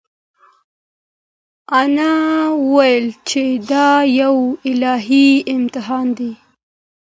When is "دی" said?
6.17-6.31